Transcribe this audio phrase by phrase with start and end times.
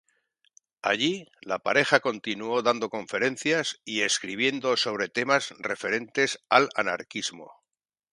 [0.81, 7.51] Allí, la pareja continuó dando conferencias y escribiendo sobre temas referentes al anarquismo.